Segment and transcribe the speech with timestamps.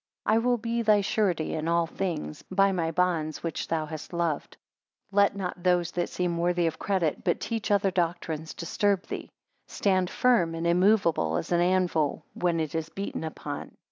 [0.25, 4.57] I will be thy surety in all things, by my bonds, which thou halt loved.
[5.11, 9.29] 13 Let not those that seem worthy of credit, but teach other doctrines, disturb thee.
[9.67, 13.75] Stand firm and immoveable, as an anvil when it is beaten upon.